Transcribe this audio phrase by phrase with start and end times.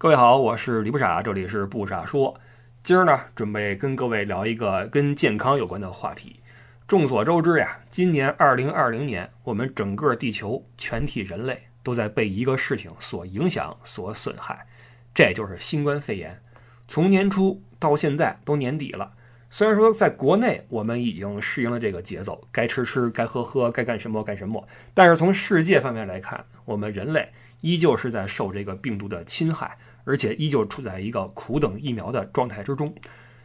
[0.00, 2.38] 各位好，我是李不傻，这里是不傻说。
[2.84, 6.38] 今儿呢，准备跟各位聊一个跟健康有关的话题。
[6.86, 14.64] 众所周知呀，今年二零二零年，我们整个地球全体人类都在被一个事情所影响、所损害，
[15.12, 16.40] 这就是新冠肺炎。
[16.86, 19.14] 从年初到现在都年底了，
[19.50, 27.30] 虽然说在国内我们已经适应了这个节奏，该吃吃，该喝喝，该干什么干什么，但是从世界方面来看，我们人类
[27.62, 29.76] 依旧是在受这个病毒的侵害。
[30.08, 32.94] 而且依旧处在一个苦等疫苗的状态之中，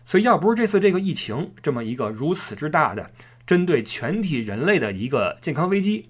[0.06, 3.12] 所以要不是这次这个疫情这么一个如此之大的
[3.46, 6.08] 针对全体人类的一个健康危机，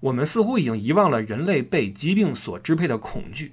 [0.00, 3.52] 我们似乎已经遗忘了人类被疾病所支配的恐惧，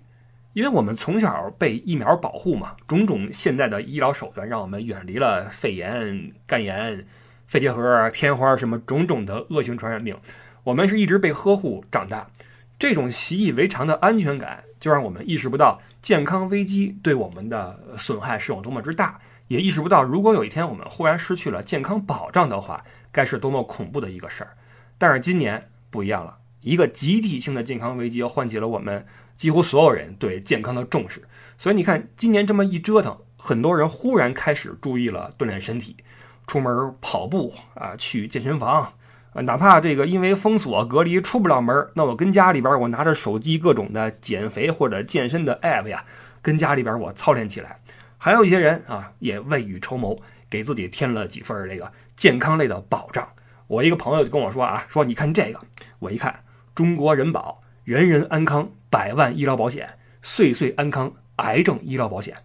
[0.53, 7.05] 因为我们从小被疫苗保护嘛，种种现代的医疗手段让我们远离了肺炎、肝炎、
[7.45, 10.17] 肺结核、天花什么种种的恶性传染病，
[10.63, 12.31] 我们是一直被呵护长大，
[12.79, 15.81] 这种习以为常的安全感就让我们意识不到。
[16.01, 24.55] 健康危机对我们的损害是有多么之大，也意识不到，如果有一天我们忽然失去了健康保障的话，该是多么恐怖的一个事儿。
[24.97, 31.21] 但是今年不一样了，一个集体性的健康危机唤起了我们几乎所有人对健康的重视。
[31.57, 35.97] 所以你看，今年这么一折腾，很多人忽然开始注意了锻炼身体，
[36.45, 38.93] 出门跑步啊，去健身房。
[39.43, 46.03] 哪怕这个因为封锁隔离出不了门，那我跟家里边我拿着手机各种的减肥或者健身的 app 呀，
[46.41, 47.77] 跟家里边我操练起来。
[48.17, 53.27] 还有一些人啊，也未雨绸缪，给自己添了几份这个健康类的保障。
[53.67, 55.59] 我一个朋友就跟我说啊，说你看这个，
[55.99, 56.43] 我一看
[56.73, 62.35] 中国人保人人安康百万医疗保险，岁岁安康癌症医疗保险。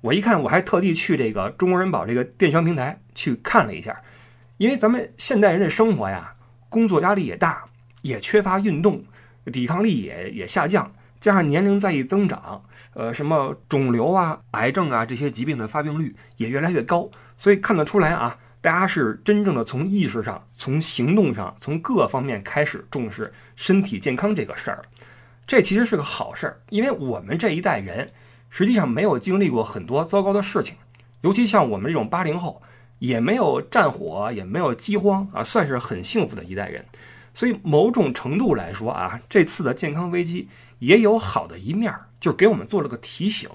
[0.00, 4.00] 我一看，我还特地去这个中国人保这个电商平台去看了一下，
[4.58, 6.34] 因为咱们现代人的生活呀。
[6.68, 7.64] 工作压力也大，
[8.02, 9.04] 也缺乏运动，
[9.52, 12.62] 抵抗力也也下降，加上年龄在一增长，
[12.94, 24.82] 呃，什么肿瘤啊、癌症啊这些疾病的发病率也越来越高，所以看得出来啊，大家是真正的从意识上、从行动上、从各方面开始重视身体健康这个事儿。
[25.46, 28.10] 这其实是个好事儿，因为我们这一代人
[28.50, 30.76] 实际上没有经历过很多糟糕的事情，
[31.20, 32.60] 尤其像我们这种八零后。
[32.98, 36.84] 也没有战火，也没有饥荒啊，算是很幸福的一代人。
[37.34, 40.48] 所以某种程度来说啊，这次的健康危机
[40.78, 43.50] 也有好的一面，就是给我们做了个提醒。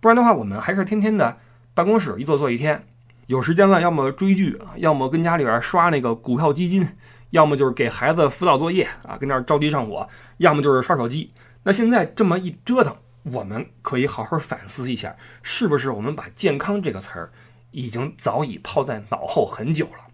[0.00, 1.36] 不然的话，我们还是天天的
[1.74, 2.86] 办公室一坐坐一天，
[3.26, 6.88] 有时间了要么追剧啊，要么跟家里边刷那个股票基金，
[7.30, 11.32] 要么就是给孩子辅导作业啊，跟那儿着急上火，要么就是刷手机。
[11.64, 17.32] 那现在这么一折腾，我们可以好好反思一下，是不是我们把健康这个词儿。
[17.70, 20.06] 已经早已抛在脑后很久了，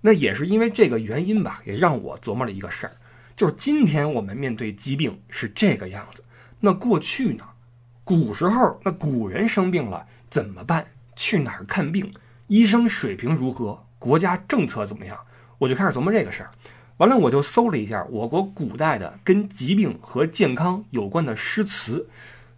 [0.00, 2.92] 那也是因为这个原因吧，也让我琢磨了一个事儿，
[3.34, 6.24] 就是今天我们面对疾病是这个样子，
[6.60, 7.44] 那过去呢？
[8.04, 10.86] 古时候那古人生病了怎么办？
[11.16, 12.12] 去哪儿看病？
[12.46, 13.84] 医生水平如何？
[13.98, 15.18] 国家政策怎么样？
[15.58, 16.50] 我就开始琢磨这个事儿。
[16.98, 22.08] 完了，我就搜了一下我国古代的跟疾病和健康有关的诗词，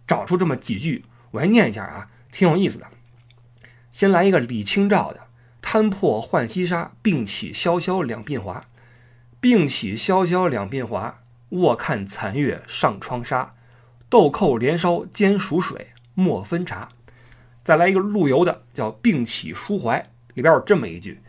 [0.05, 2.85] 找出这么几句，我来念一下啊，挺有意思的。
[3.99, 5.27] 先来一个李清照的
[5.61, 8.63] “摊破浣溪沙，并起萧萧两鬓华”。
[9.41, 13.49] 并起萧萧两鬓华，卧看残月上窗纱。
[14.07, 16.87] 豆蔻连梢煎熟水，莫分茶。
[17.61, 20.01] 再来一个陆游的，叫“并起抒怀”，
[20.33, 21.21] 里边有这么一句：“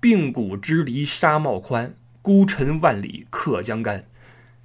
[0.00, 4.04] 病骨支离沙帽宽，孤尘万里客江干。”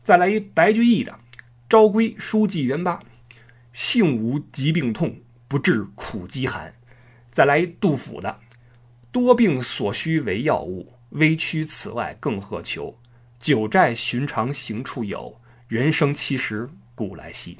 [0.03, 1.19] 再来一白居易的
[1.69, 3.01] “朝归书记园巴，
[3.71, 5.17] 幸无疾病痛，
[5.47, 6.73] 不治苦饥寒。”
[7.31, 8.37] 再来一杜甫的，
[9.11, 12.97] 多病所需为药物，微躯此外更何求？
[13.39, 17.57] 九寨寻常行处有，人生七十古来稀。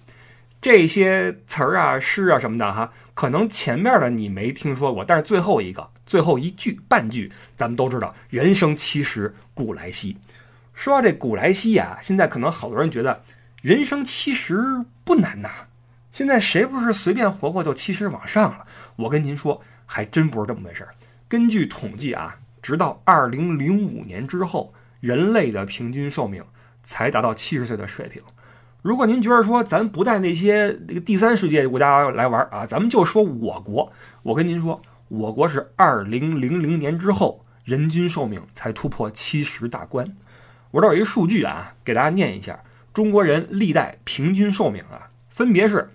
[0.60, 10.18] 这些词儿啊、诗啊什么的哈，可能前面的你没听说过，但是最后一个、最后一句半句，咱们都知道“人生七十古来稀”。
[10.76, 13.24] 说到这古来稀呀，现在可能好多人觉得
[13.62, 15.50] 人生七十不难呐。
[16.12, 18.68] 现在谁不是随便活活就七十往上了？
[19.02, 20.94] 我跟您说，还真不是这么回事儿。
[21.28, 26.44] 根据统计啊，直到二零零五年之后，人类的平均寿命
[26.84, 28.22] 才达到七十岁的水平。
[28.82, 33.92] 如果您觉得说咱不带那些那个第三世界国家来玩啊，咱们就说我国。
[34.24, 40.16] 我跟您说，我国是二零零零年之后，人均寿命才突破七十大关。
[40.72, 42.64] 我这有一数据啊，给大家念一下：
[42.94, 45.92] 中国人历代平均寿命啊，分别是。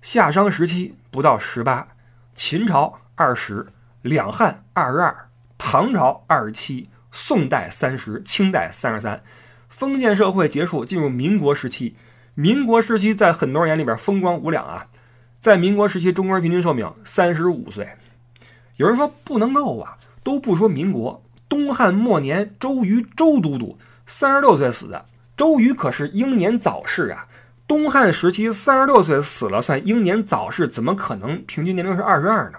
[0.00, 1.91] 夏商时期不到十八，
[2.34, 3.66] 秦朝二十，
[4.00, 9.22] 两汉二十二，唐朝二十七，宋代三十，清代三十三，
[9.68, 11.94] 封建社会结束，进入民国时期。
[12.34, 14.86] 民国时期在很多人眼里边风光无两啊，
[15.38, 17.88] 在民国时期，中国人平均寿命三十五岁。
[18.76, 25.04] 有人说不能够啊，都不说民国，东汉末年，周瑜周都督三十六岁死的。
[25.36, 27.26] 周瑜可是英年早逝啊！
[27.66, 32.58] 东汉时期三十六岁死了算英年早逝，怎么可能平均年龄是二十二呢？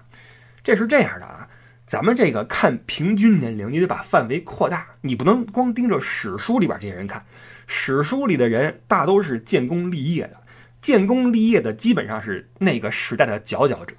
[0.64, 1.48] 这是这样的啊，
[1.86, 7.26] 咱们这个看平均年龄，你得把范围扩大，你不能光盯着史书里边这些人看。
[7.68, 10.42] 史书里的人大都是建功立业的，
[10.82, 13.96] 建功立业的基本上是那个时代的佼佼者。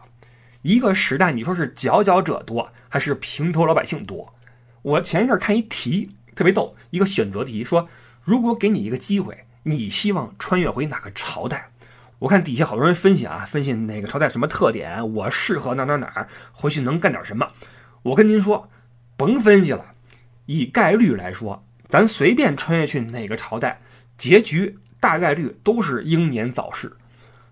[0.62, 4.34] 一个时代，你说是佼佼者多还是平头老百姓多？
[4.82, 7.88] 我前一阵看一题特别逗，一个选择题说。
[8.26, 11.70] 如果给你一个机会，你希望穿越回哪个朝代？
[12.18, 17.48] 我看底下好多人分析啊，分析哪个朝代什么特点，我适合哪哪哪儿，回去能干点什么？
[18.02, 18.68] 我跟您说，
[19.16, 19.84] 甭分析了，
[20.46, 23.80] 以概率来说，咱随便穿越去哪个朝代，
[24.16, 26.96] 结局大概率都是英年早逝。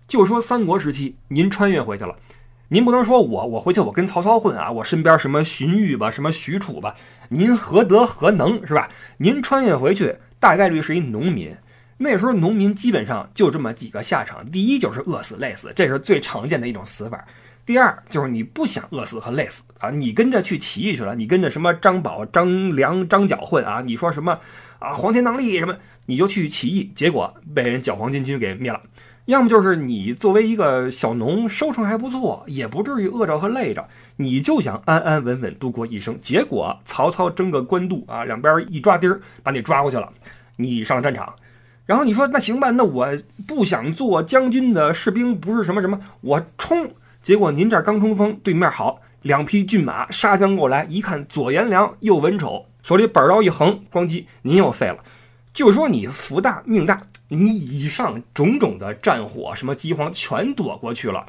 [0.07, 2.15] 就说三国时期，您穿越回去了，
[2.67, 6.95] 您不能说我我回去我跟曹操混啊，我身边什么荀彧吧，什么许褚吧，
[7.29, 8.89] 您何德何能是吧？
[9.17, 10.17] 您穿越回去。
[10.39, 11.55] 大概率是一农民，
[11.97, 17.17] 那时候农民基本上就这么几个下场：第一就是饿死累死，这是最常见的一种死法；
[17.65, 24.39] 第二就是你不想饿死和累死啊，你跟着去起义去了，你跟着什么张宝、张良、张角混啊，你说什么
[24.79, 25.75] 啊黄天当立什么，
[26.07, 28.81] 你就去起义，结果被人剿黄巾军给灭了。
[29.25, 33.87] 要么就是你作为一个小农，收成还不错，也不至于饿着和累着，
[34.17, 36.19] 你就想安安稳稳度过一生。
[36.19, 40.11] 结果曹操争个官渡啊，两边一抓丁儿，把你抓过去了，
[40.57, 41.33] 你上战场。
[41.85, 43.07] 然后你说那行吧，那我
[43.47, 46.93] 不想做将军的士兵，不是什么什么，我冲。
[47.21, 54.97] 结果您这儿刚冲锋，对面好两匹骏马杀将过来，一看左颜良右文丑，手里板刀一横，咣叽，您又废了。
[55.53, 57.01] 就说你福大命大。
[57.29, 61.25] 你以上种种的战火，什么饥荒，全躲过去了。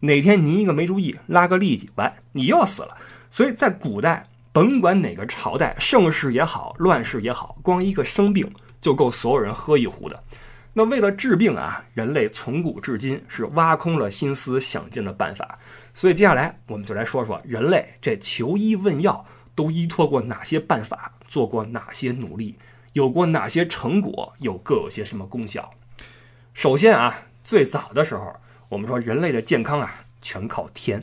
[0.00, 2.96] 哪天您一个没注意，拉个痢疾，完你又死了。
[3.28, 8.50] 所以在古代，甭管哪个朝代，盛世也好，乱世也好，光一个生病
[8.82, 10.22] 就够所有人喝一壶的。
[10.74, 15.58] 那为了治病啊，人类从古至今是挖空了心思想尽了办法。
[15.94, 19.24] 所以接下来我们就来说说人类这求医问药
[19.54, 22.58] 都依托过哪些办法，做过哪些努力。
[22.94, 24.34] 有过哪些成果？
[24.40, 25.72] 又各有些什么功效？
[26.52, 28.34] 首先啊，最早的时候，
[28.68, 31.02] 我们说人类的健康啊，全靠天。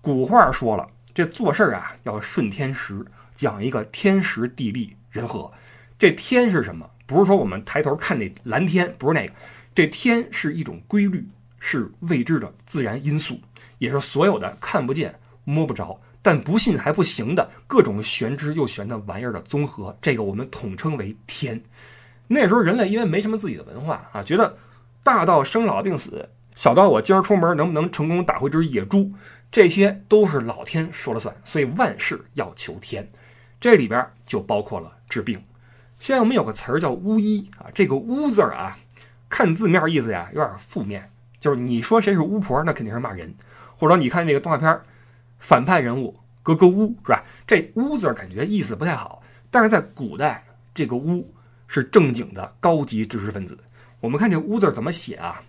[0.00, 3.04] 古话说了，这做事儿啊要顺天时，
[3.34, 5.50] 讲一个天时地利人和。
[5.98, 6.88] 这天是什么？
[7.08, 9.32] 不是说我们抬头看那蓝天，不是那个。
[9.74, 11.26] 这天是一种规律，
[11.58, 13.40] 是未知的自然因素，
[13.78, 15.98] 也是所有的看不见、摸不着。
[16.20, 21.62] 但不信还不行的各种玄之又玄的玩意儿的综合，这个我们统称为天。
[22.26, 24.58] 那时候人类因为没什么自己的文化啊，觉得
[25.02, 29.10] 大到生老病死，小到我今儿出门能不能成功打回只野猪，
[29.50, 31.34] 这些都是老天说了算。
[31.42, 33.10] 所以万事要求天，
[33.58, 35.42] 这里边就包括了治病。
[35.98, 38.76] 现在我们有个词儿叫巫医啊，这个巫字儿啊，
[39.28, 41.08] 看字面意思呀有点负面，
[41.40, 43.34] 就是你说谁是巫婆，那肯定是骂人。
[43.76, 44.84] 或者你看这个动画片儿。
[45.40, 47.24] 反派人物格格巫是吧？
[47.46, 49.22] 这巫字儿感觉意思不太好，
[49.52, 50.42] 但是在古代，
[50.74, 51.32] 这个巫
[51.68, 53.56] 是正经的高级知识分子。
[54.00, 55.40] 我们看这巫字怎么写啊？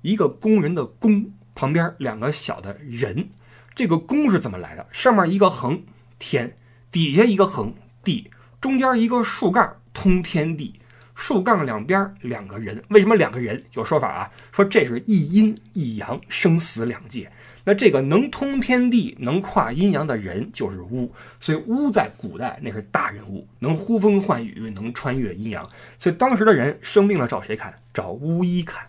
[0.00, 3.28] 一个工人的工旁边两个小的人，
[3.74, 4.86] 这个工是怎么来的？
[4.90, 5.82] 上面一个横
[6.18, 6.56] 天，
[6.90, 10.78] 底下一个横地，中间一个竖杠通天地，
[11.14, 12.84] 竖杠两边两个人。
[12.90, 13.64] 为什么两个人？
[13.72, 17.32] 有说法啊，说这是一阴一阳，生死两界。
[17.64, 21.10] 那这个能通天地、能跨阴阳的人就是巫，
[21.40, 25.66] 所以巫在古代那是大人物，能呼风唤雨，能穿越阴阳。
[25.98, 27.74] 所以当时的人生病了找谁看？
[27.94, 28.86] 找巫医看，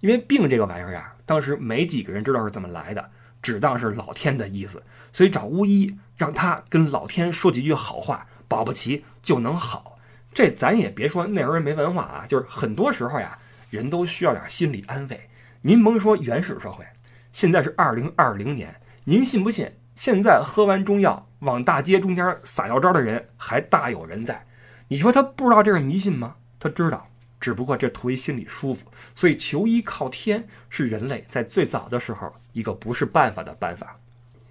[0.00, 3.08] 因为病这个玩意儿呀，当时没几个人知道是怎么来的，
[3.40, 9.97] 只当是老天的意思，所以找巫医，让他跟老天说几句好话，保不齐就能好。
[10.38, 13.36] 这咱也别说那时候没文化啊，就是很多时候呀，
[13.70, 15.20] 人都需要点心理安慰。
[15.62, 16.86] 您甭说原始社会。
[17.32, 19.68] 现在是二零二零年，您信不信？
[19.96, 24.46] 现在喝完中药往大街中间撒药招的人还大有人在。
[24.86, 26.36] 你说他不知道这是迷信吗？
[26.60, 27.08] 他知道，
[27.40, 28.86] 只不过这图一心里舒服。
[29.16, 33.98] 所以求医靠天是人类在最早的时候一个不是办法的办法。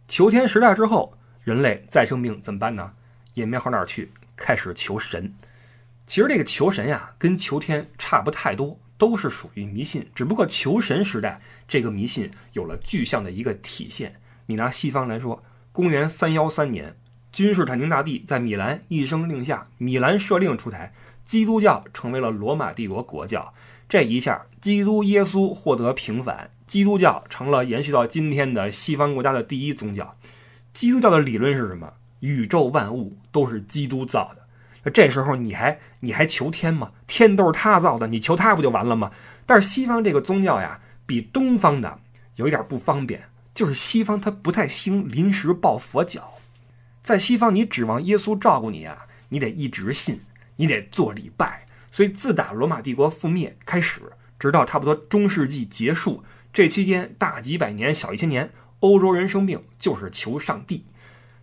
[0.10, 2.92] 求天时代之后，人类再生病怎么办呢？
[3.36, 5.34] 也没好哪儿去，开始求神。
[6.08, 8.80] 其实这个求神呀，跟求天差不太多。
[9.00, 14.16] 都是属于迷信，只不过求神时代这个迷信有了具象的一个体现。
[14.48, 16.96] 你拿西方来说，公元三幺三年，
[17.32, 20.96] 君士坦丁大帝在米兰一声令下，米兰设令出台，
[21.28, 23.54] 基督教成为了罗马帝国国教。
[23.88, 30.18] 这一下，基督耶稣获得平反，基督教成了延续到今天的西方国家的第一宗教。
[30.74, 31.94] 基督教的理论是什么？
[32.22, 34.47] 宇宙万物都是基督造的。
[34.90, 36.92] 这时候你还你还求天吗？
[37.08, 39.12] 天都是他造的，你求他不就完了吗？
[39.46, 42.00] 但是西方这个宗教呀，比东方的
[42.36, 46.34] 有一点不方便，就是西方它不太兴临时抱佛脚。
[47.02, 50.22] 在西方，你指望耶稣照顾你啊，你得一直信，
[50.58, 51.66] 你得做礼拜。
[51.92, 54.02] 所以自打罗马帝国覆灭开始，
[54.38, 58.52] 直到差不多中世纪结束，这期间大几百年、小一千年。
[58.82, 60.86] 欧洲人生病就是求上帝，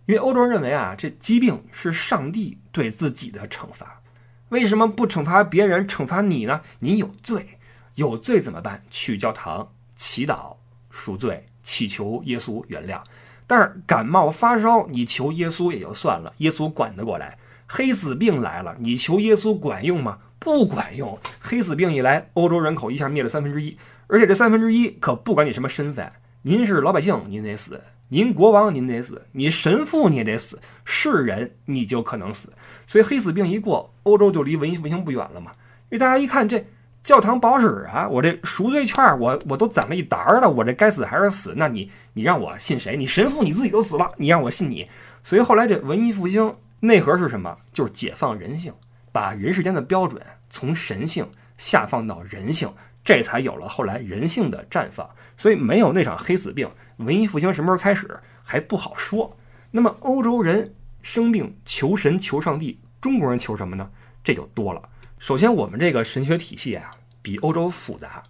[0.05, 4.01] 因为欧洲人认为啊，这疾病是上帝对自己的惩罚。
[4.49, 6.61] 为什么不惩罚别人，惩罚你呢？
[6.79, 7.57] 你有罪，
[7.95, 8.83] 有罪怎么办？
[8.91, 10.55] 去教堂祈祷
[10.91, 13.01] 赎罪，祈求耶稣原谅。
[13.47, 17.37] 但是感冒发烧，你求耶稣也就算了，耶稣管得过来。
[17.67, 20.19] 黑死病来了，你求耶稣管用吗？
[20.37, 21.17] 不管用。
[21.39, 26.11] 黑死病一来，欧洲人口一下灭了三分之一，而且这三分之一可不管你什么身份。
[26.43, 27.75] 您是老百姓，您得死；
[28.09, 32.53] 您国王，您得死；你神父，你也得死；是人，你就可能死。
[32.85, 35.51] 所以黑死病一过，欧洲就离文艺复兴不远了嘛。
[35.89, 36.63] 因为大家一看这
[37.03, 41.53] 教堂保使啊，我这赎罪券我我都攒了一沓了，我这该死还是死？
[41.57, 42.95] 那你你让我信谁？
[42.95, 44.87] 你神父你自己都死了，你让我信你？
[45.23, 47.57] 所以后来这文艺复兴内核是什么？
[47.73, 48.71] 就是解放人性，
[49.11, 50.21] 把人世间的标准
[50.51, 52.71] 从神性下放到人性。
[53.05, 55.07] 这才有了后来人性的绽放，
[55.37, 59.37] 所以没有那场黑死病，文艺复兴什么时候开始还不好说。
[59.69, 63.91] 那么欧洲人生病求神求上帝，中国人求什么呢？
[64.23, 64.89] 这就多了。
[65.19, 68.23] 首先，我们这个神学体系啊比欧洲复杂，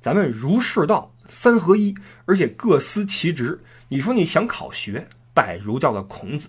[0.00, 3.62] 咱们儒释道三合一，而且各司其职。
[3.88, 6.48] 你说你想考学，拜儒教的孔子；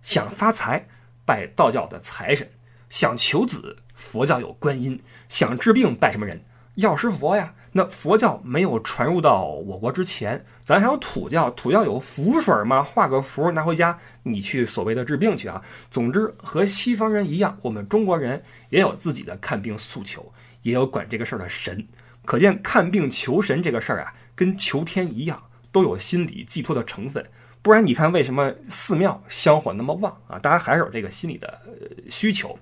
[0.00, 0.88] 想发财，
[1.26, 2.46] 拜道教的财神；
[2.88, 4.98] 想求子，佛教有观音；
[5.28, 6.42] 想治病，拜什么人？
[6.76, 15.60] 药师佛呀，那佛教没有传入到我国之前，咱还有土教，土教有符水吗，画个符拿回家，你去所谓的治病去啊。
[15.90, 21.86] 总之和西方人一样，我们中国人也有自己的看病诉求，也有管这个事儿的神。
[22.24, 27.24] 可见看病求神这个事儿啊，跟求天一样，都有心理寄托的成分。
[27.62, 30.38] 不然你看为什么寺庙香火那么旺啊？
[30.38, 31.60] 大家还是有这个心理的
[32.08, 32.58] 需求。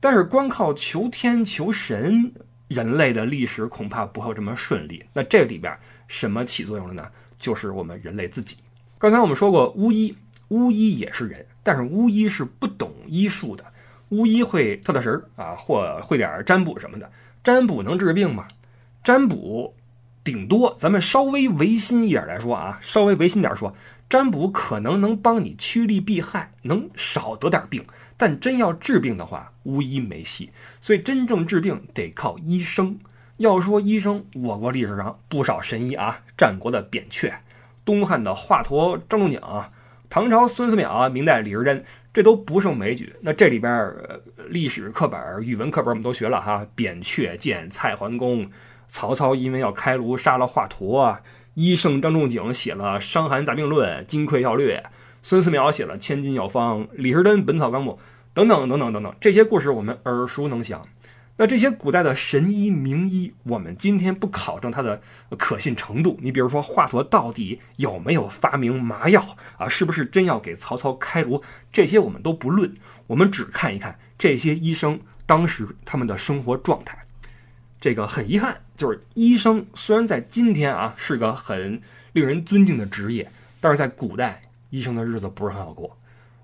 [0.00, 2.32] 但是光靠求天求神。
[2.72, 5.04] 人类的历史恐怕不会这么顺利。
[5.12, 5.76] 那这里边
[6.08, 7.08] 什么起作用了呢？
[7.38, 8.56] 就是我们人类自己。
[8.98, 10.16] 刚才我们说过，巫医，
[10.48, 13.64] 巫医也是人，但是巫医是不懂医术的。
[14.10, 17.10] 巫医会特特神儿啊，或会点占卜什么的。
[17.42, 18.46] 占卜能治病吗？
[19.02, 19.74] 占卜
[20.22, 23.74] 顶多咱们稍微违心一点来说啊，稍微违心点说，
[24.12, 27.82] 占卜可能能帮你趋利避害，能少得点病。
[28.18, 30.50] 但真要治病的话，巫医没戏。
[30.82, 32.98] 所以真正治病得靠医生。
[33.38, 37.32] 要说医生，我国历史上不少神医啊，战国的扁鹊，
[37.86, 39.40] 东汉的华佗张仲景，
[40.10, 43.16] 唐朝孙思邈，明代李时珍，这都不胜枚举。
[43.22, 43.96] 那这里边
[44.50, 48.50] 历史课本、语文课本我们都学了哈，扁鹊见蔡桓公，
[48.88, 51.22] 曹操因为要开颅杀了华佗啊，
[51.54, 54.82] 医圣张仲景写了《伤寒杂病论》《金匮要略》，
[55.22, 57.92] 孙思邈写了《千金药方》，李时珍《本草纲目》。
[58.34, 60.88] 等等等等等等，这些故事我们耳熟能详。
[61.36, 65.02] 那这些古代的神医名医，我们今天不考证它的
[65.36, 66.18] 可信程度。
[66.22, 69.68] 你比如说，华佗到底有没有发明麻药啊？
[69.68, 71.42] 是不是真要给曹操开颅？
[71.70, 72.72] 这些我们都不论，
[73.08, 77.04] 我们只看一看这些医生当时他们的生活状态。
[77.78, 81.80] 这个很遗憾，就是医生虽然在今天啊是个很
[82.14, 85.96] 令人尊敬的职业，但是在古代，医生的日子不是很好过。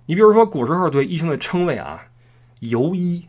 [0.07, 2.01] 你比如说，古时候对医生的称谓啊，
[2.61, 3.27] 游医、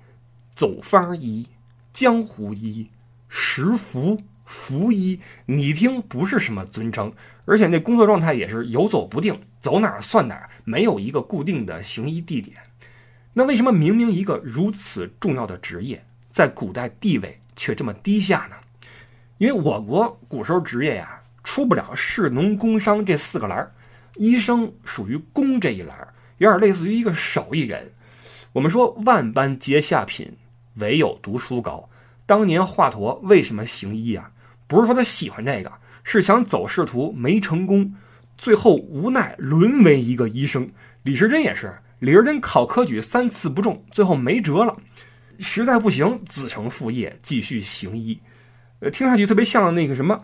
[0.53, 1.47] 走方医、
[1.91, 2.87] 江湖医、
[3.27, 7.11] 食服、服医，你听不是什么尊称，
[7.45, 12.57] 而且那工作状态也是游走不定，走哪儿算哪儿，没有一个固定的行医地点。
[13.33, 18.55] 那为什么明明一个如此重要的职业，在古代地位却这么低下呢？
[19.39, 23.71] 因为我国古时候职业呀，出不了士农工商这四个栏儿，
[24.17, 26.13] 医生属于工这一栏儿。
[26.39, 27.89] 有点类似于一个手艺人。
[28.51, 30.29] 我们说万般皆下品，
[30.75, 31.89] 唯有读书高。
[32.25, 34.29] 当年华佗为什么行医啊？
[34.67, 35.71] 不是说他喜欢这个，
[36.03, 37.95] 是想走仕途没成功，
[38.37, 40.69] 最后无奈沦为一个医生。
[41.03, 44.75] 李时珍也是，李时珍考科举三次不中，最后没辙了，
[45.39, 48.19] 实在不行子承父业继续行医。
[48.81, 50.21] 呃，听上去特别像那个什么，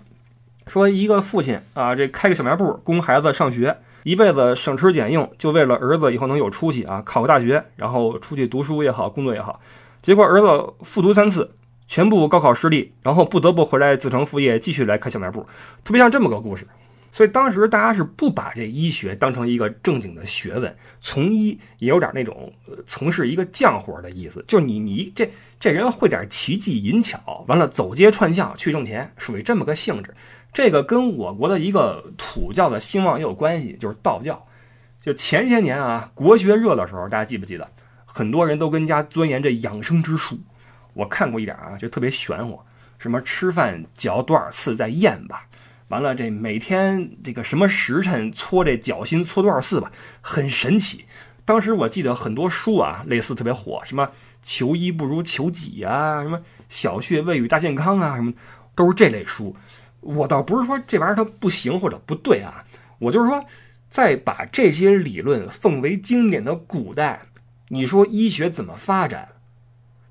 [0.68, 3.78] 说一个父亲啊，这开个小卖部供孩子上学。
[4.04, 9.60] 一辈子省吃俭用，就为了儿子以后能有出息啊，考个大学，然后出去读书也好，工作也好。
[10.04, 11.56] 结果儿子复读三次，
[11.88, 15.48] 全部高考失利，然后不得不回来自成父业，继续来开小卖部，
[15.84, 16.68] 特别像这么个故事。
[17.16, 22.52] 所以当时大家是不把这医学当成一个正经的学问，从医也有点那种
[22.86, 30.14] 从事一个匠活的意思，就是你你这这人会点奇技淫巧，完了走街串巷去挣钱，属于这么个性质。
[30.52, 34.46] 这个跟我国的一个土教的兴旺也有关系，就是道教。
[35.00, 37.66] 就前些年啊，国学热的时候，大家记不记得？
[38.04, 40.38] 很多人都跟家钻研这养生之术。
[40.92, 42.60] 我看过一点啊，就特别玄乎，
[43.00, 45.48] 什么吃饭嚼多少次再咽吧。
[45.90, 51.06] 完了，这每天这个什么时辰搓这脚心搓多少次吧，很神奇。
[51.46, 54.10] 当时我记得很多书啊，类似特别火，什么
[54.42, 58.34] 求医不如求己啊，什么小穴位与大健康啊，什么
[58.74, 59.56] 都是这类书。
[60.02, 62.66] 我倒不是说这玩意儿它不行或者不对啊，
[62.98, 63.46] 我就是说，
[63.88, 67.22] 在把这些理论奉为经典的古代，
[67.68, 69.30] 你说医学怎么发展？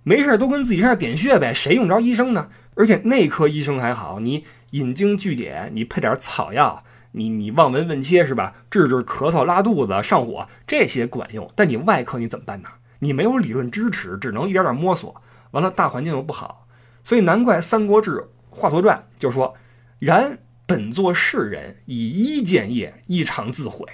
[0.05, 2.49] 没事都跟自己身上点穴呗，谁用着医生呢？
[2.77, 4.45] 而且内科医生还好，你。
[4.75, 8.55] 引经据典，你配点草药，你你望闻问切是吧？
[8.69, 12.69] 治治咳嗽、拉肚子、上火这些管用，但你外科你怎么办呢？
[12.99, 15.23] 你没有理论支持，只能一点点摸索。
[15.53, 16.67] 完了，大环境又不好，
[17.05, 18.11] 所以难怪《三国志·
[18.51, 19.55] 华佗传》就说
[20.01, 23.87] ：“然本作士人，以医见业，一常自毁。”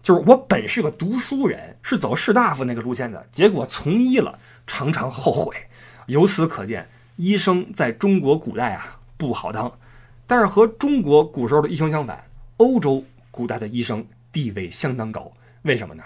[0.00, 5.56] 就是我本是个读书人，是走士大夫那个路线的，结果从医了，常常后悔。
[6.06, 9.72] 由此可见，医生在中国古代啊不好当。
[10.28, 12.22] 但是和中国古时候的医生相反，
[12.58, 15.32] 欧洲古代的医生地位相当高。
[15.62, 16.04] 为什么呢？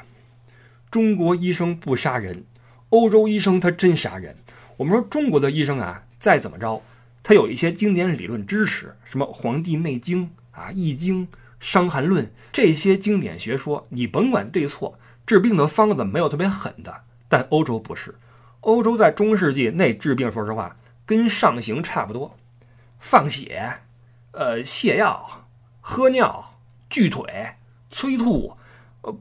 [0.93, 2.45] 中国医生不杀人，
[2.91, 4.37] 欧洲医生他真杀人。
[4.77, 6.81] 我们说中国的医生啊，再怎么着，
[7.25, 11.27] 他有一些经典理论支持，什么《黄帝内经》啊、《易经》
[11.59, 17.03] 《伤寒论》这些经典学说，你甭管对错，治病的方子没有特别狠的。
[17.29, 18.15] 但欧洲不是，
[18.61, 22.37] 欧洲在中世纪那治病，说实话跟上刑差不多，
[23.01, 23.81] 放血。
[24.33, 25.47] 呃，泻药、
[25.81, 26.53] 喝尿、
[26.89, 27.25] 锯腿、
[27.91, 28.57] 催吐，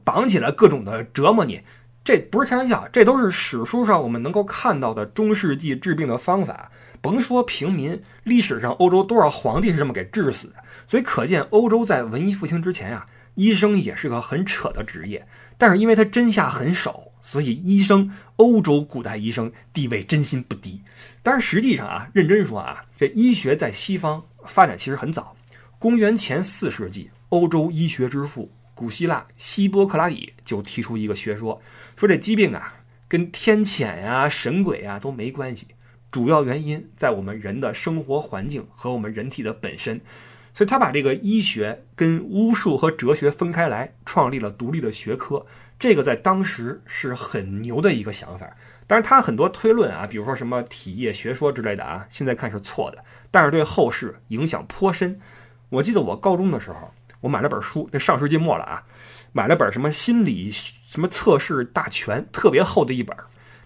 [0.04, 1.62] 绑起来各种的折磨你，
[2.02, 6.70] 这不是开玩笑，这都是史书上我们能够看到的中世纪治病的方法。
[7.02, 10.54] 甭说平民，历史上欧洲多少皇帝是这么给治死的。
[10.86, 15.26] 所以可见，欧洲在文艺复兴之前啊，医生也是个很扯的职业。
[15.58, 20.80] 但是因为他针下很少，所以医生，欧洲古代医生地位真心不低。
[21.22, 24.22] 但是实际上啊，认真说啊，这医学在西方。
[24.46, 25.36] 发展其实很早，
[25.78, 31.60] 公元前四世纪，欧洲医学之父古希腊希波克拉底就提出一个学说，
[31.96, 32.74] 说这疾病啊
[33.08, 35.68] 跟天谴呀、神鬼啊都没关系，
[36.10, 40.00] 主要原因在我们人的生活环境和我们人体的本身。
[40.54, 45.46] 所以他把这个医学跟巫术和哲学分开来，创立了独立的学科。
[45.78, 48.54] 这个在当时是很牛的一个想法。
[48.92, 52.98] 但是他很多推论啊，比如说什么体液学说之类的啊，现在看是错的。
[53.30, 55.18] 但是对后世影响颇深。
[55.70, 58.84] 我记得我高中的时候，我买了本书，那上世纪末了啊，
[59.32, 63.16] 买了本什么心理什么测试大全，特别厚的一本，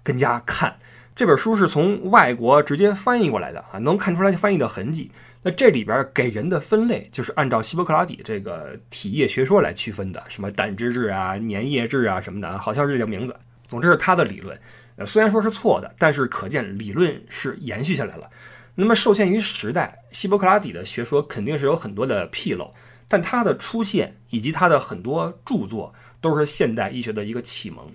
[0.05, 0.77] 跟家看。
[1.17, 5.11] 这本书是从外国直接翻译过来的啊，能看出来翻译的痕迹。
[5.43, 13.35] 那这里边给人的分类就是按照希波克拉底这个体液学说来区分的，什么胆汁质啊、粘液质啊什么的，好像是这个名字。
[13.67, 14.57] 总之是他的理论。
[14.97, 18.29] 呃，虽然说是错的，但是可见理论是延续下来了。
[18.75, 22.73] 那么受限于时代，希波克拉底的学说肯定是有很多的纰漏，
[23.09, 27.87] 但他的出现以及他的很多著作都是现代医学的一个启蒙。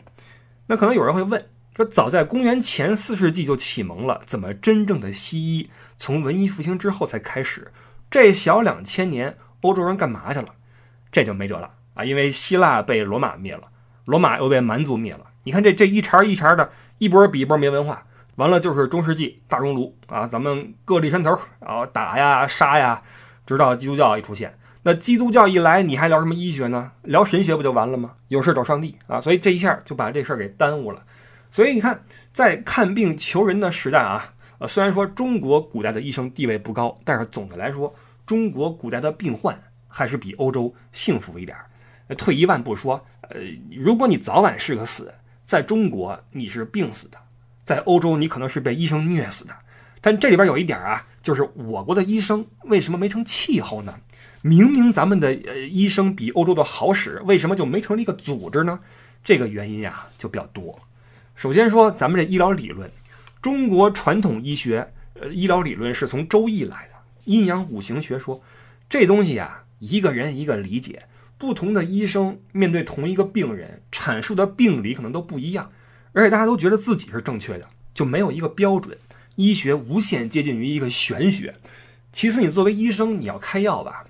[0.68, 1.44] 那可能有人会问，
[1.76, 7.72] 说早在公元前四世纪就启蒙了，怎么真正的西医从文艺复兴之后才开始？
[8.10, 10.48] 这小两千年，欧洲人干嘛去了？
[11.12, 12.06] 这就没辙了啊！
[12.06, 13.64] 因为希腊被罗马灭了，
[14.06, 15.28] 罗马又被蛮族灭了。
[15.44, 18.06] 你看这这一茬一茬的，一波比一波没文化。
[18.36, 23.02] 完了就是中世纪大熔炉啊，咱们各立山头，然后打呀杀呀，
[23.44, 24.56] 直到基督教一出现。
[24.84, 26.92] 那基督教一来，你还聊什么医学呢？
[27.02, 28.12] 聊神学不就完了吗？
[28.28, 29.20] 有事找上帝啊！
[29.20, 31.04] 所以这一下就把这事儿给耽误了。
[31.50, 37.94] 所以你看，在看病求人的时代啊，呃，虽然说中国古代的医生地位不高，但是总的来说，
[38.28, 41.58] 中国古代的病患还是比欧洲幸福一点。
[42.18, 43.40] 退一万步说，呃，
[43.76, 45.14] 如果你早晚是个死，
[45.52, 47.18] 在中国你是病死的。
[47.66, 49.54] 在欧洲，你可能是被医生虐死的。
[50.00, 53.94] 但这里边有一点啊，就是我国的医生为什么没成气候呢？
[54.42, 58.80] 明明咱们的呃医生比欧洲的好使，为什么就没成立一个组织呢？
[59.26, 60.80] 这个原因呀就比较多。
[61.36, 62.90] 首先说咱们这医疗理论，
[63.42, 66.94] 中国传统医学呃医疗理论是从周易来的，
[67.26, 68.42] 阴阳五行学说
[68.90, 71.04] 这东西呀，一个人一个理解，
[71.42, 75.72] 不同的医生面对同一个病人阐述的病理可能都不一样。
[76.14, 78.96] 而且大家都觉得自己是正确的，就没有一个标准。
[79.38, 81.56] 医学无限接近于一个玄学。
[82.14, 84.06] 其次，你作为医生，你要开药吧？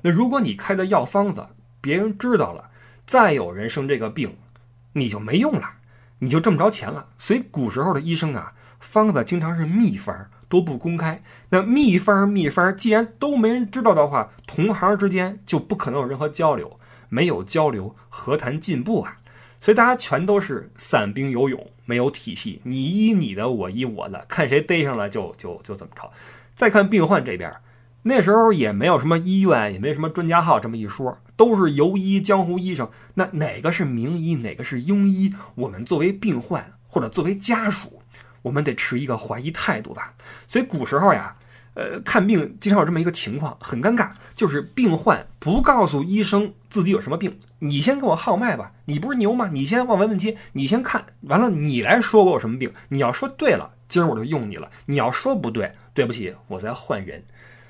[0.00, 1.46] 那如果你开的药方子
[1.80, 2.70] 别人知道了，
[3.06, 4.34] 再有人生这个病，
[4.94, 5.74] 你就没用了，
[6.18, 7.10] 你就挣不着钱了。
[7.16, 11.22] 所以古时候的医生啊，方子经常是秘方，都不公开。
[11.48, 19.16] 那秘方秘方既然都没人知道的话，同行之间就不可能有任何交流，没有交流何谈进步啊？
[19.62, 26.10] 所以大家全都是散兵游勇，没有体系，你依你的，我依我的，看谁逮上了就就就怎么着。
[26.54, 27.50] 再看病患这边，
[28.02, 32.90] 那时候也没有什么医院，也没什么专家号这么一说，都是游医江湖医生。
[33.14, 35.32] 那哪个是名医，哪个是庸医？
[35.54, 38.01] 我们作为病患或者作为家属，
[38.42, 40.14] 我们得持一个怀疑态度吧。
[40.46, 41.36] 所以古时候呀，
[41.74, 49.48] 呃，看病经常有这么一个情况，很尴尬，就是病患不告诉医生自己有什么病，你先给我号脉吧，你不是牛吗？
[49.52, 52.72] 你先望闻问切，你先看完了，你来说我有什么病。
[52.88, 53.74] 你要说对了。
[53.88, 54.70] 今儿我就用你了。
[54.86, 57.22] 你要说不对，对不起，我再换人。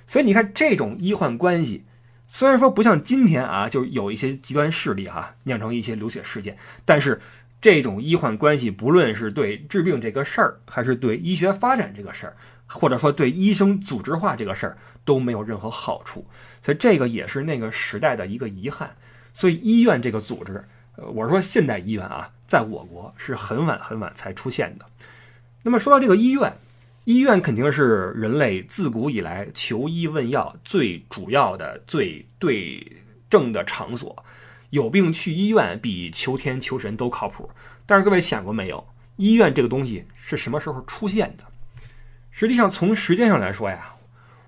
[0.06, 1.84] 所以你看，这种医患关系，
[2.28, 7.20] 虽然说不像今天啊，就有一些极端势力哈，酿成一些流血事件，但是
[7.62, 16.26] 这种医患关系，不论是对治病这个事儿，还是对医学发展这个事儿，或者说对医生组织化这个事儿，都没有任何好处。
[16.60, 18.94] 所以这个也是那个时代的一个遗憾。
[19.32, 20.64] 所以医院这个组织，
[20.96, 24.84] 呃，我是说现代医院啊，在我国是很晚很晚才出现的。
[25.62, 26.52] 那么说到这个医院，
[27.04, 32.84] 医院肯定是人类自古以来求医问药最主要的、最对
[33.30, 34.24] 症的场所。
[34.72, 37.50] 有病去医院比求天求神都靠谱。
[37.84, 38.82] 但是各位想过没有，
[39.16, 41.44] 医院这个东西是什么时候出现的？
[42.30, 43.92] 实际上，从时间上来说呀，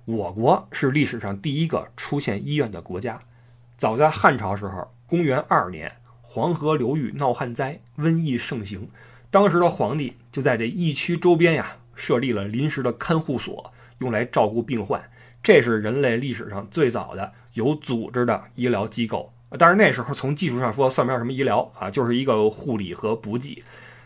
[0.07, 3.21] 我国是历史上第一个出现医院的国家。
[3.77, 8.89] 早在汉朝时候，公元二年，黄河流域闹旱灾，瘟疫盛行。
[9.31, 15.05] 当时的皇帝就在这疫区周边呀设立了临时的看护所，用来照顾病患。
[15.43, 19.34] 这是人类历史上最早的有组织的医疗机构。
[19.59, 23.63] 但是那时候从技术上说算不上什么医疗啊，就是一个护理和补给。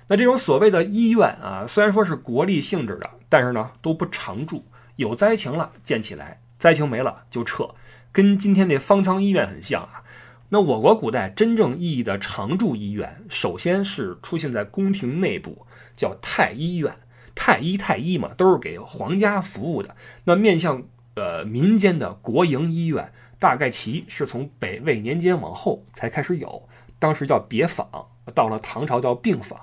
[0.06, 4.64] 那这种所谓的医院啊，虽然说是国力性质的，但是呢都不常住，
[4.96, 7.68] 有灾情了建起来，灾情没了就撤，
[8.11, 10.02] 跟今天那方舱医院很像啊。
[10.48, 16.94] 那我国古代真正意义的常驻医院，首先是出现在宫廷内部，叫太医院。
[17.34, 19.94] 太医太医嘛，都是给皇家服务的。
[20.24, 20.82] 那面向
[21.14, 27.87] 呃民间的国营医院，大概其是从北魏年间往后才开始有，当时叫别坊，
[28.35, 29.59] 到了唐朝叫病坊。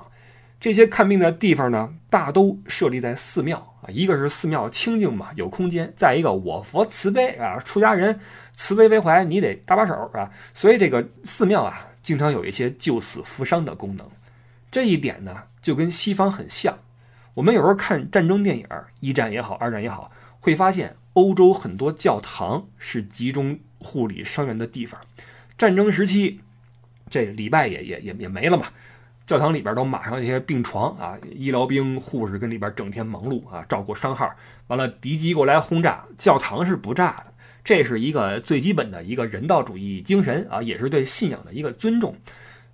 [0.57, 8.19] 这些看病的地方呢，大都设立在寺庙啊，一个是寺庙清净嘛，有空间；再一个我佛慈悲啊，出家人
[8.53, 10.31] 慈悲为怀，你得搭把手啊。
[10.53, 14.09] 所以这个寺庙啊，经常有一些救死扶伤的功能。
[14.71, 16.75] 这一点呢，就跟西方很像。
[17.33, 18.65] 我们有时候看战争电影，
[19.01, 20.09] 一战也好，二战也好，
[20.39, 24.99] 会发现欧洲很多教堂是集中护理伤员的地方。
[25.57, 26.39] 战争时期，
[27.09, 28.67] 这礼拜也也也也没了嘛。
[29.25, 34.29] 教堂里边都码上一些病床啊，医疗兵、护士跟里边整天忙碌啊，照顾伤号。
[34.67, 37.33] 完了，敌机过来轰炸，教堂是不炸的。
[37.63, 42.13] 这是一个最基本的一个人道主义精神啊，也是对信仰的一个尊重。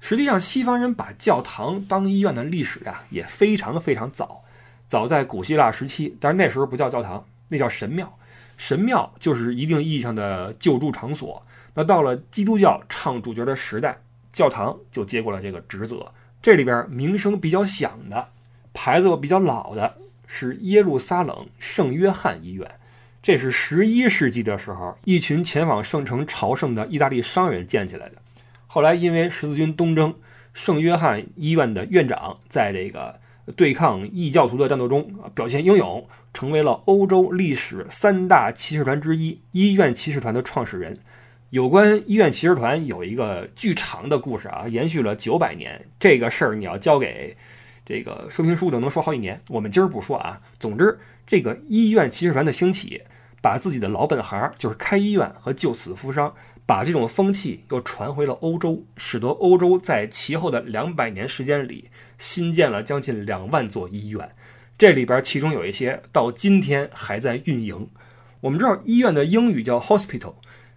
[0.01, 4.43] 实际上，西方人把教堂当医院的历史啊，也非常非常早，
[4.87, 8.11] 早在古希腊时期，但是那时候不叫教堂，那叫神庙。
[8.61, 11.43] 神庙就是一定意义上的救助场所。
[11.73, 13.97] 那到了基督教唱主角的时代，
[14.31, 16.11] 教堂就接过了这个职责。
[16.43, 18.29] 这里边名声比较响的
[18.71, 19.95] 牌子比较老的
[20.27, 22.69] 是耶路撒冷圣约翰医院，
[23.23, 28.21] 这是十一世纪的时候一群前往圣城朝圣的意大利商人建起来的。
[28.67, 30.13] 后来因为十字军东征，
[30.53, 33.19] 圣约翰医院的院长在这个
[33.55, 40.99] 对抗异教徒的战斗中表现英勇，成为了欧洲历史三大骑士团之一——医院骑士团的创始人。
[41.49, 45.85] 有关医院骑士团有一个巨长的故事啊，延续了九百年。
[45.99, 47.35] 这个事儿你要交给
[47.85, 49.41] 这个说明书，都能说好几年。
[49.49, 50.39] 我们今儿不说啊。
[50.57, 53.01] 总之，这个医院骑士团的兴起，
[53.41, 56.33] 把自己的老本行就是开医院和救死扶伤，
[56.65, 64.31] 把这种风气又传回了欧洲，使得欧洲在其后的两百年时间里新建了将近两万座医院。
[64.81, 67.87] 这里边其中有一些到今天还在运营。
[68.39, 70.33] 我们知道医院的英语叫 hospital。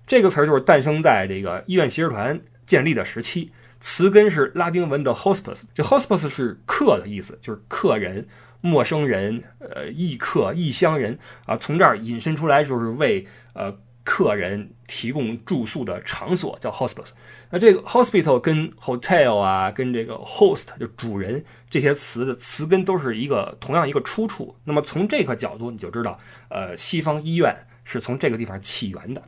[0.06, 8.28] 这个词儿就是诞生在这个医院骑士团建立的时期，词根是拉丁文的 hospice，这 hospice 是客的意思，就是客人、
[8.60, 17.10] 陌生人、呃异客、异乡人啊，从这儿引申出来就是为呃客人提供住宿的场所，叫 hospice。
[17.50, 24.54] 那这个 hospital 跟 hotel 啊，跟这个 host 就主人这些词的词根都是一个同样一个出处。
[24.64, 26.18] 那么从这个角度，你就知道，
[26.50, 29.22] 呃，西方医院是从这个地方起源的。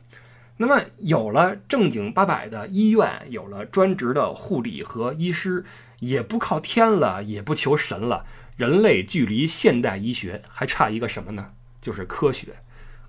[0.57, 5.65] 那么有了正经八百的医院，有了专职的护理和医师，
[5.99, 8.25] 也不靠天了，也不求神了。
[8.55, 11.51] 人类距离现代医学还差一个什么呢？
[11.79, 12.47] 就是科学。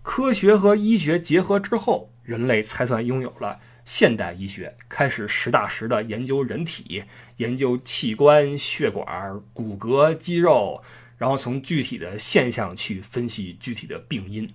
[0.08, 7.04] 科学和医学结合之后，人类才算拥有了现代医学，开始实打实的研究人体，
[7.36, 10.82] 研究器官、血管、骨骼、肌肉，
[11.18, 14.50] 然后从具体的现象去分析具体的病因。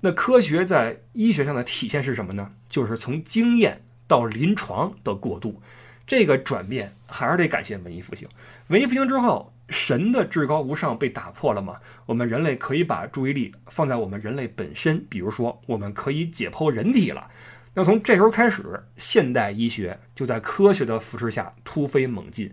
[0.00, 2.50] 那科学在医学上的体现是什么呢？
[2.68, 5.62] 就是从经验到临床的过渡，
[6.04, 8.28] 这个转变还是得感谢文艺复兴。
[8.66, 9.52] 文艺复兴之后。
[9.68, 11.76] 神的至高无上被打破了吗？
[12.06, 17.28] 我们人类可以把注意力放在我们人类本身，比如说，我们可以解剖人体了。
[17.74, 18.62] 那从这时候开始，
[18.96, 22.50] 现代医学就在科学的扶持下突飞猛进。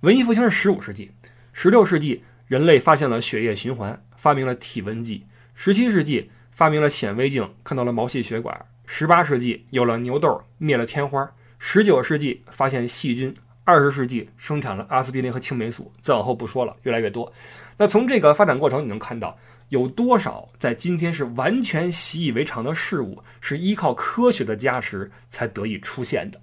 [0.00, 1.10] 文艺复兴是十五世纪，
[1.52, 11.26] 十六世纪人类发现了血液循环，发明了体温计；十七世纪发明了显微镜，看到了毛细血管；十八世纪有了牛痘，灭了天花；
[11.58, 13.34] 十九世纪发现细菌。
[13.64, 17.32] 二十世纪生产了阿司匹林和青霉素，再往后不说了，越来越多。
[17.76, 19.36] 那从这个发展过程，你能看到
[19.68, 26.40] 有多少在今天是完全习以为常的事物，是依靠科学的加持才得以出现的。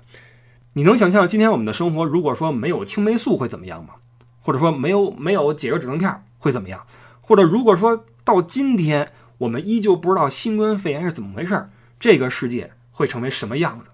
[0.74, 3.96] 你能想象今天我们的生活，如果说没有青霉素会怎么样吗？
[4.42, 6.86] 或者说没有没有解热止疼片会怎么样？
[7.20, 11.68] 或者如果说到今天我们依旧不知道新冠肺炎是怎么回事，
[12.00, 13.86] 这个世界会成为什么样子？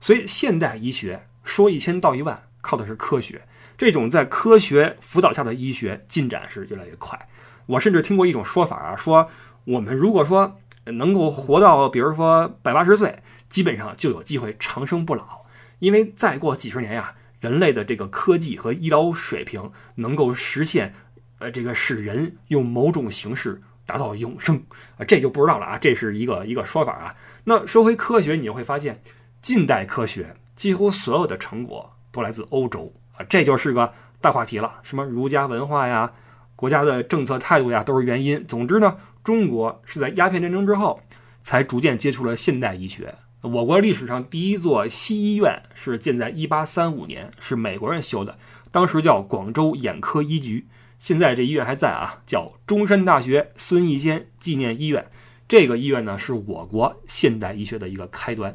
[0.00, 2.42] 所以现代医学说一千道一万。
[2.62, 3.42] 靠的是科学，
[3.76, 7.28] 这种在科学辅导下的医学进展是越来越快。
[7.66, 9.28] 我甚至听过一种说法啊，说
[9.64, 15.44] 我们如果说能够活到，比如说百八十岁，基本上就有机会长生不老，
[15.78, 20.94] 因为再过几十年呀，人类的这个科技和医疗水平能够实现，
[21.38, 24.62] 呃，这个使人用某种形式达到永生
[24.96, 27.14] 啊，这就不知道了啊，这是一个一个说法啊。
[27.44, 29.00] 那说回科学，你就会发现，
[29.40, 31.96] 近代科学几乎所有的成果。
[32.12, 34.74] 都来自欧洲啊，这就是个大话题了。
[34.82, 36.12] 什么儒家文化呀，
[36.54, 38.46] 国家的政策态度呀，都是原因。
[38.46, 41.00] 总之呢，中国是在鸦片战争之后
[41.42, 43.14] 才逐渐接触了现代医学。
[43.40, 48.38] 我国历史上第一座西医院是建在1835年，是美国人修的，
[48.70, 50.68] 当时叫广州眼科医局。
[50.98, 55.04] 现在这医院还在啊，叫中山大学孙逸仙纪念医院。
[55.48, 58.54] 这个医院呢，是我国现代医学的一个开端。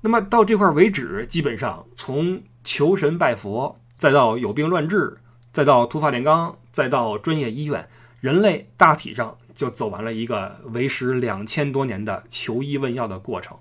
[0.00, 5.16] 那么到这块为止，基本上从求神拜佛，再到有病乱治，
[5.54, 7.88] 再到突发炼钢，再到专业医院，
[8.20, 13.56] 人类大体上就走完了一个为时两千多年的求医问药的过程。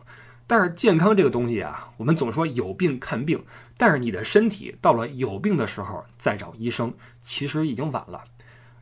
[0.45, 3.41] 但是健康这个东西啊，我们总说有病看病，
[3.77, 8.21] 但是你的身体到了有病的时候再找医生，其实已经晚了。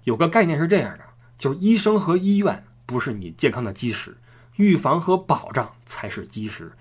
[0.05, 1.03] 有个概念是这样的，
[1.37, 4.17] 就是医生和医院不是你健康的基石，
[4.55, 6.71] 预防和保障才是基石。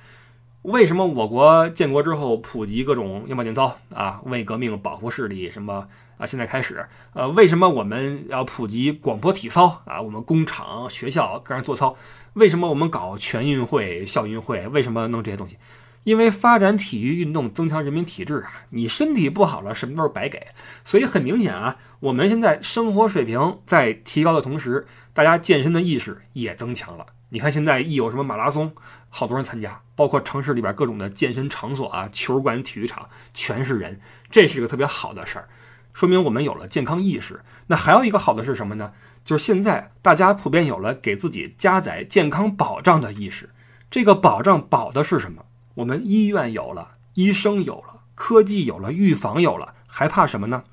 [0.65, 4.23] 为什么我国建国之后普及各种样板间操啊？
[4.25, 6.25] 为革命保护视力什么啊？
[6.27, 10.01] 现在开始，呃，为什么我们要普及广播体操啊？
[10.01, 11.95] 我们工厂、学校跟人做操。
[12.33, 14.67] 为什么我们搞全运会、校运会？
[14.69, 15.59] 为什么弄这些东西？
[16.05, 18.65] 因为发展体育运动，增强人民体质啊！
[18.71, 20.47] 你身体不好了，什么都是白给。
[20.83, 27.05] 所以很明显啊，我们现在生活水平在提高的同时，大家健身的意识也增强了。
[27.31, 28.73] 你看现在一有什么马拉松，
[29.17, 35.49] 好多人参加，包括城市里边各种的健身场所啊、球馆、体育场，全是人，这是一个特别好的事儿，
[35.93, 37.41] 说明我们有了健康意识。
[37.69, 38.93] 那还有一个好的是什么呢？
[39.25, 43.51] 就是现在大家普遍有了给自己加载健康保障的意识。
[43.89, 45.45] 这个保障保的是什么？
[45.75, 50.65] 我们医院有了，医生有了，科技有了，预防有了，还怕什么呢？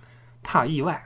[0.42, 1.06] 怕意外。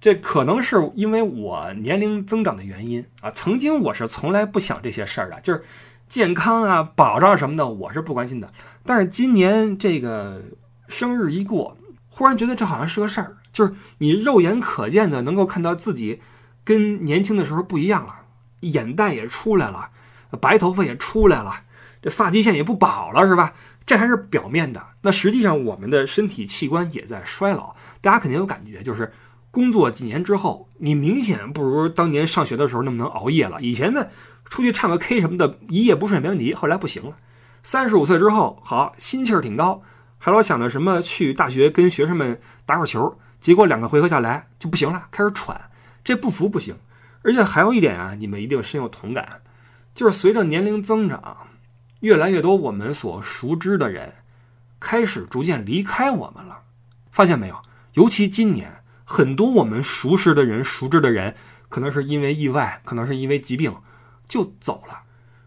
[0.00, 3.30] 这可能是因为我年龄增长的原因啊。
[3.32, 5.64] 曾经我是从来不想这些事儿的，就是
[6.08, 8.52] 健康啊、保障什么的，我是不关心的。
[8.84, 10.42] 但是今年这个
[10.88, 11.76] 生日一过，
[12.08, 16.20] 忽然觉得这好像是个事儿，就是你肉眼可见的能够看到自己
[16.62, 18.14] 跟年轻的时候不一样了，
[18.60, 19.90] 眼袋也出来了，
[20.40, 21.62] 白头发也出来了，
[22.02, 23.54] 这发际线也不保了，是吧？
[23.86, 27.74] 这还是表面的，那实际上我们的身体器官也在衰老。
[28.00, 29.12] 大家肯定有感觉，就是。
[29.50, 33.60] 工作几年之后，你明显不如当年上学的时候那么能熬夜了。
[33.60, 34.08] 以前呢，
[34.44, 36.54] 出去唱个 K 什么的，一夜不睡没问题。
[36.54, 37.16] 后来不行了，
[37.62, 39.82] 三十五岁之后，好心气儿挺高，
[40.18, 45.70] 还老想着什么去大学跟学生们打会儿球，结果两个回合下来就不行了，开始喘。
[46.04, 46.76] 这不服不行。
[47.22, 49.40] 而且还有一点啊，你们一定深有同感，
[49.94, 51.38] 就是随着年龄增长，
[52.00, 54.12] 越来越多我们所熟知的人
[54.78, 56.60] 开始逐渐离开我们了。
[57.10, 57.56] 发现没有？
[57.94, 61.34] 尤其今年，很多我们熟识的人、熟知的人，
[61.70, 63.72] 可能是因为意外，可能是因为疾病
[64.34, 65.02] 就走了。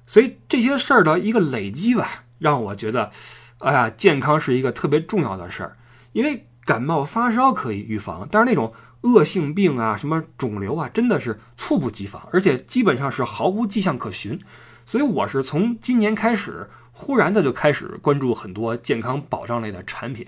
[0.05, 3.11] 所以这些事儿的一个累积吧，让我觉得，
[3.57, 5.75] 哎呀，健康是一个特别重要的事儿。
[6.13, 14.39] 因为感冒发烧可以预防，但是那种恶性病啊，什么肿瘤啊，真的是猝不及防，而且基本上是毫无迹象可循。
[14.85, 20.25] 所以我是从今年开始，忽然的就开始关注很多健康保障类的产品。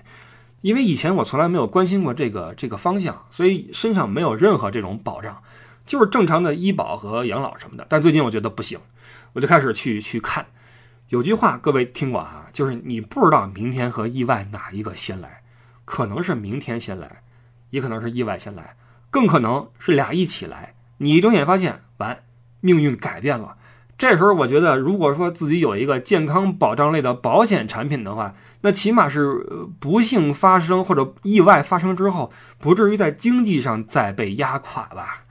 [0.59, 5.41] 因为以前我从来没有关心过这个这个方向，所以身上没有任何这种保障，
[5.89, 7.83] 就是正常的医保和养老什么的。
[7.89, 8.79] 但最近我觉得不行，
[9.33, 10.45] 我就开始去去看。
[11.07, 15.41] 有句话各位听过啊，就是你不知道明天和意外哪一个先来，
[15.85, 17.23] 可能是明天先来，
[17.71, 18.75] 也可能是意外先来，
[19.09, 20.75] 更可能是俩一起来。
[20.97, 22.19] 你一睁眼发现，完，
[22.61, 23.57] 命运改变了。
[23.97, 29.43] 这时候我觉得，如果说自己有一个健康保障类的保险产品的话，那起码是
[29.79, 35.23] 不幸发生或者意外发生之后，不至于在经济上再被压垮吧。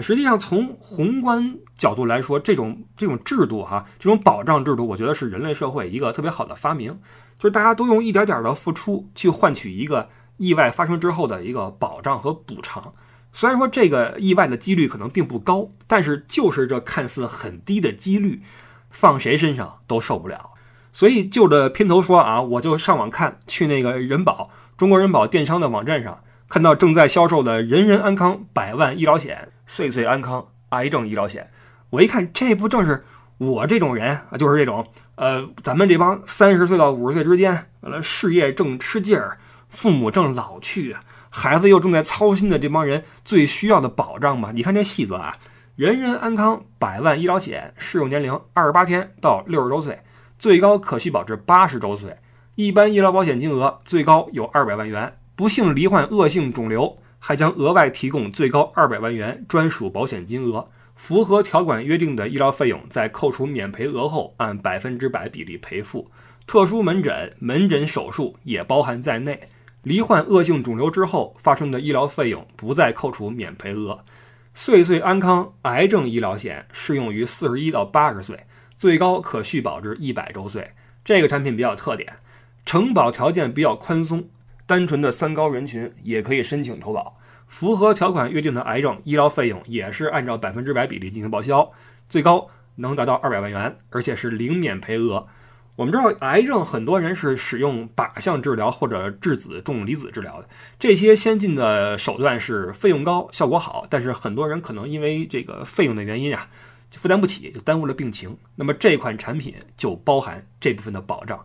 [0.00, 6.98] 实际上，从宏观角度来说，这种这种制度哈，这种保障制度，我觉得是人类社会一个特别好的发明，
[7.38, 12.92] 就是大家都用一点点的付出去换取一个意外发生之后的一个保障和补偿。
[13.32, 18.42] 虽然说这个意外的几率可能并不高，但是就是这看似很低的几率，
[18.90, 20.50] 放谁身上都受不了。
[20.92, 31.48] 所以就着片头说啊，我就上网看，去那个人保中国人保电商的网站上，看到正在销售的人人安康百万医疗险、岁岁安康癌症医疗险。
[31.90, 33.04] 我一看，这不正是
[33.38, 40.96] 我这种人啊，就是这种呃，咱们这帮三十岁到五十岁之间，完了事业正吃劲儿，父母正老去。
[41.28, 44.50] 孩子又正在操心的这帮人最需要的保障嘛？
[44.52, 45.36] 你看这细则啊，
[45.76, 50.00] 人人安康百万医疗险适用年龄二十八天到六十周岁，
[50.36, 52.16] 最高可续保至八十周岁，
[52.56, 66.10] 一般医疗保险金额最高有二百万元，不幸罹患恶性肿瘤还将额外提供最高二百万元专属保险金额，符合条款约定的医疗费用在扣除免赔额后按百分之百比例赔付，
[66.46, 69.42] 特殊门诊门诊手术也包含在内。
[69.82, 74.04] 罹患恶性肿瘤之后发生的医疗费用不再扣除免赔额。
[74.52, 78.44] 岁岁安康癌症医疗险适用于四十一到八十岁，
[78.76, 80.72] 最高可续保至一百周岁。
[81.02, 82.18] 这个产品比较特点，
[82.66, 84.28] 承保条件比较宽松，
[84.70, 87.16] 单纯的三高人群也可以申请投保。
[87.48, 91.72] 符合条款约定的癌症医疗费用也是按照百分之百比例进行报销，
[92.08, 95.26] 最高能达到二百万元，而且是零免赔额。
[95.74, 106.48] 我们知道，癌症很多人是使用靶向治疗或者质子重离子治疗的，这些先进的手段是费用高、效果好，但是很多人可能因为这个费用的原因啊，
[106.88, 108.36] 就负担不起，就耽误了病情。
[108.54, 111.44] 那么这款产品就包含这部分的保障。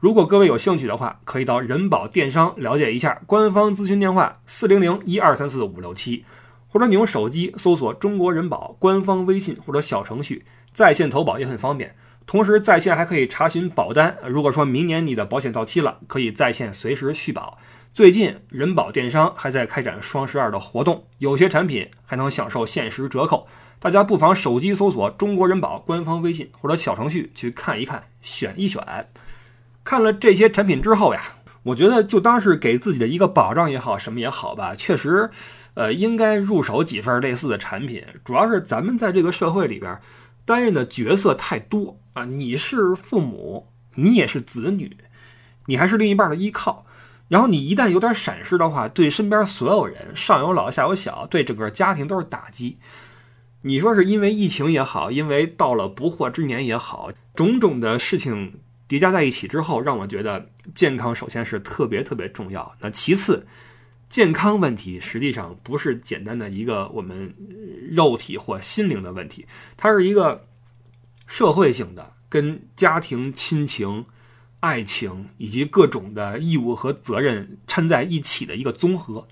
[0.00, 6.24] 如果各位有兴趣的话，可以到人保电商了解一下，官方咨询电话四零零一二三四五六七，
[6.68, 11.96] 或者你用手机搜索中国人保官方微信或者小程序，在线投保也很方便。
[12.26, 14.16] 同时，在线还可以查询保单。
[14.28, 17.58] 如果说明年你的保险到期了，可以在线随时续保。
[17.92, 23.48] 最近，人保电商还在开展双十二的活动，有些产品还能享受限时折扣。
[23.80, 29.08] 大家不妨手机搜索“中国人保”官方微信或者小程序去看一看、选一选。
[29.88, 31.22] 看了这些产品之后呀，
[31.62, 34.74] 我觉得就当是给自己的一个保障也好，什么也好吧。
[34.74, 35.30] 确实，
[35.72, 38.04] 呃，应该入手几份类似的产品。
[38.22, 39.98] 主要是咱们在这个社会里边。
[40.44, 42.26] 担任的角色太多啊！
[42.26, 44.94] 你是父母，你也是子女，
[45.64, 46.84] 你还是另一半的依靠。
[47.28, 52.78] 然后你一旦有点闪失的话，对身边所有人，上有老下有小，对整个家庭都是打击。
[53.62, 62.74] 你说是因为疫情也好，因为到了不惑之年也好，种种的事情叠加在一起之后，让我觉得健康首先是特别特别重要。
[62.80, 63.46] 那其次。
[64.08, 67.34] 健康问题实际上不是简单的一个我们
[67.90, 69.44] 肉体或心灵的问题，
[69.76, 70.46] 它是一个
[71.26, 74.06] 社会性的，跟家庭、亲情、
[74.60, 79.28] 爱情以及各种的义务和责任掺在一起的一个综合。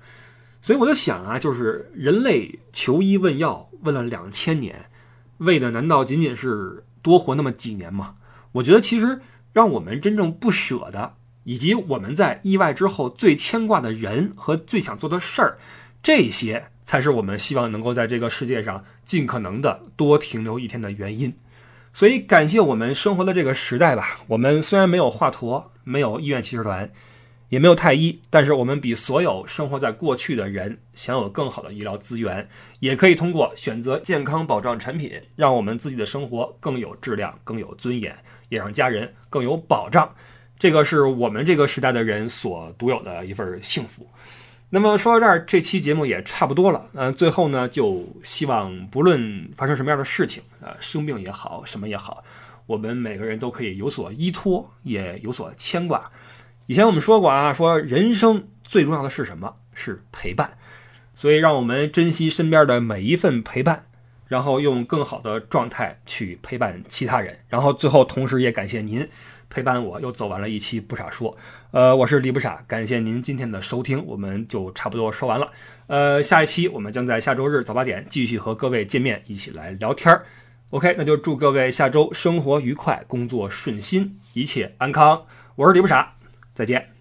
[0.61, 4.90] 所以我就想啊，就是人类求医问药问了两千年，
[5.38, 8.17] 为的难道仅仅是多活那么几年吗？
[8.52, 9.23] 我觉得其实
[9.57, 11.15] 让我们真正不舍的。
[11.44, 15.57] 以及我们在意外之后最牵挂的人和最想做的事儿，
[16.02, 21.33] 这些才是我们希望能够在这个世界上尽可能的多停留一天的原因。
[21.94, 24.21] 所以，感谢我们生活的这个时代吧。
[24.27, 26.90] 我们虽然没有华佗，没有医院骑士团，
[27.48, 32.48] 也没有太医，但是我们比所有生活在过去的人享有更好的医疗资源，
[32.81, 38.15] 也可以通过选择健康保障产品，让我们自己的生活更有质量、更有尊严，
[38.49, 40.15] 也让家人更有保障。
[40.59, 44.09] 这个是我们这个时代的人所独有的一份幸福。
[44.69, 46.88] 那么说到这儿，这期节目也差不多了。
[46.94, 52.25] 嗯，最后呢，就希望不论发生什么样的事情，呃，生病也好，什么也好，
[52.67, 56.11] 我们每个人都可以有所依托，也有所牵挂。
[56.67, 59.55] 以前我们说过啊，说人生最重要的是什么？
[59.73, 60.59] 是陪伴。
[61.15, 63.87] 所以，让我们珍惜身边的每一份陪伴，
[64.29, 67.38] 然后用更好的状态去陪伴其他人。
[67.48, 69.08] 然后最后，同时也感谢您
[69.48, 71.37] 陪伴我，又走完了一期不傻说。
[71.70, 75.50] 呃，我是李不傻，感谢您今天的收听，我们就差不多说完了。
[75.87, 80.24] 呃，下一期我们将在下周日早八点继续和各位见面，一起来聊天儿。
[80.70, 85.24] OK，那就祝各位下周生活愉快，工作顺心，一切安康。
[85.54, 86.14] 我是李不傻。
[86.52, 86.96] 再见。